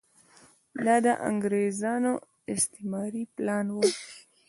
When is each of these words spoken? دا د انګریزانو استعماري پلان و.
دا 0.85 0.95
د 1.05 1.07
انګریزانو 1.29 2.11
استعماري 2.53 3.23
پلان 3.35 3.65
و. 3.73 3.77